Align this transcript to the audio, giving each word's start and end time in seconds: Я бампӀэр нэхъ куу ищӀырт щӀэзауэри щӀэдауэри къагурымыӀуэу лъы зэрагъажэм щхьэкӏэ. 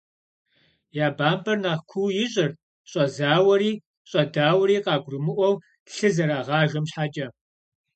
Я 1.05 1.07
бампӀэр 1.17 1.57
нэхъ 1.63 1.81
куу 1.89 2.09
ищӀырт 2.23 2.55
щӀэзауэри 2.89 3.71
щӀэдауэри 4.09 4.77
къагурымыӀуэу 4.85 5.55
лъы 5.93 6.09
зэрагъажэм 6.15 6.85
щхьэкӏэ. 6.89 7.27